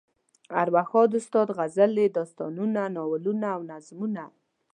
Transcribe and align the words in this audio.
ارواښاد 0.61 1.09
استاد 1.19 1.47
غزلې، 1.57 2.05
داستانونه، 2.17 2.81
ناولونه 2.95 3.47
او 3.55 3.61
نظمونه. 3.71 4.23